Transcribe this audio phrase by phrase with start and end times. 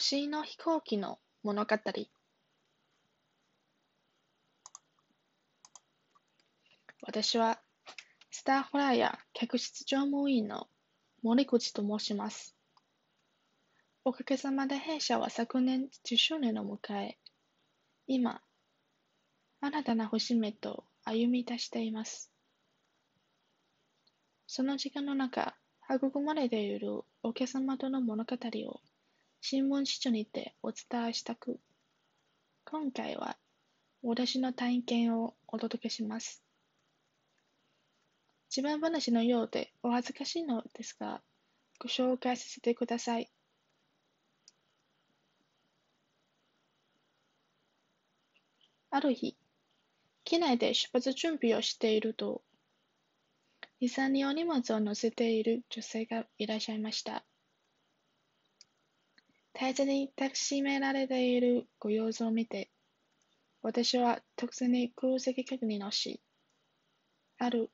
[0.00, 1.76] 星の飛行機の物語
[7.02, 7.60] 私は
[8.30, 10.68] スターホラーや客室乗務員の
[11.22, 12.56] 森口と申します。
[14.02, 17.18] おかげさまで弊社は昨年10周年を迎え、
[18.06, 18.40] 今、
[19.60, 22.32] 新たな節目と歩み出しています。
[24.46, 25.54] その時間の中、
[25.90, 28.36] 育まれているお客様との物語
[28.66, 28.80] を
[29.42, 31.58] 新聞視聴にてお伝えしたく、
[32.66, 33.38] 今回は
[34.02, 36.42] 私の体験をお届けします。
[38.54, 41.22] 自慢話のようでお恥ずかしいのですが、
[41.78, 43.30] ご紹介させてください。
[48.90, 49.36] ある日、
[50.24, 52.42] 機内で出発準備をしていると、
[53.80, 57.24] 2、3人お荷物を乗せている女性がいらっしゃいました。
[59.52, 62.70] 大切に抱きしめられているご様子を見て、
[63.62, 66.22] 私は突然に空席確認をし、
[67.38, 67.70] ある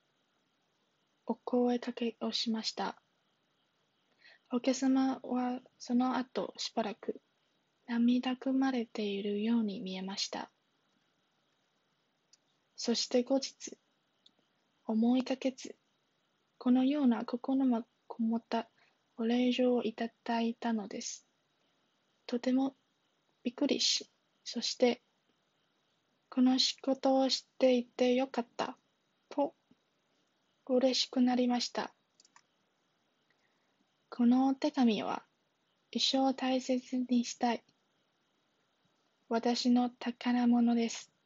[1.25, 3.01] お声かけをしました。
[4.51, 7.21] お客様はその後しばらく
[7.85, 10.49] 涙ぐまれているように見えました。
[12.75, 13.77] そして後日、
[14.85, 15.75] 思いがけず、
[16.57, 18.69] このような心のこもった
[19.17, 21.26] お礼状をいただいたのです。
[22.27, 22.75] とても
[23.43, 24.09] びっくりし、
[24.43, 25.01] そして、
[26.29, 28.77] この仕事をしていてよかった、
[29.29, 29.55] と、
[30.67, 31.93] 嬉しくなりました。
[34.09, 35.23] このお手紙は、
[35.89, 37.63] 一生大切にしたい。
[39.29, 41.16] 私の宝物です。